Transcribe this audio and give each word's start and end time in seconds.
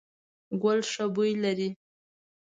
ګل 0.61 0.79
ښه 0.91 1.05
بوی 1.13 1.31
لري…. 1.43 1.69